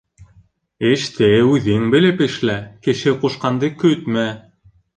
Эште 0.91 1.27
үҙең 1.49 1.85
белеп 1.97 2.25
эшлә, 2.29 2.57
кеше 2.89 3.17
ҡушҡанды 3.27 3.73
көтмә. 3.85 4.29